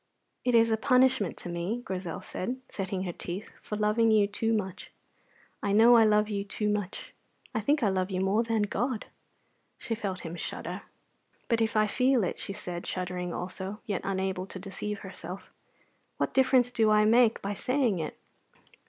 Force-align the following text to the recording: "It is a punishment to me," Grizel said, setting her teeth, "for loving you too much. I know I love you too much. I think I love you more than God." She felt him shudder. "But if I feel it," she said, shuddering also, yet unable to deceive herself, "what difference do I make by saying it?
"It 0.43 0.55
is 0.55 0.71
a 0.71 0.77
punishment 0.77 1.37
to 1.37 1.47
me," 1.49 1.83
Grizel 1.85 2.21
said, 2.21 2.59
setting 2.69 3.03
her 3.03 3.11
teeth, 3.13 3.51
"for 3.61 3.75
loving 3.75 4.09
you 4.09 4.25
too 4.25 4.51
much. 4.51 4.89
I 5.61 5.73
know 5.73 5.95
I 5.95 6.05
love 6.05 6.27
you 6.27 6.43
too 6.43 6.69
much. 6.69 7.13
I 7.53 7.61
think 7.61 7.83
I 7.83 7.89
love 7.89 8.09
you 8.09 8.19
more 8.19 8.41
than 8.41 8.63
God." 8.63 9.05
She 9.77 9.93
felt 9.93 10.21
him 10.21 10.33
shudder. 10.33 10.81
"But 11.49 11.61
if 11.61 11.75
I 11.77 11.85
feel 11.85 12.23
it," 12.23 12.39
she 12.39 12.51
said, 12.51 12.87
shuddering 12.87 13.31
also, 13.31 13.79
yet 13.85 14.01
unable 14.03 14.47
to 14.47 14.57
deceive 14.57 15.01
herself, 15.01 15.53
"what 16.17 16.33
difference 16.33 16.71
do 16.71 16.89
I 16.89 17.05
make 17.05 17.39
by 17.43 17.53
saying 17.53 17.99
it? 17.99 18.17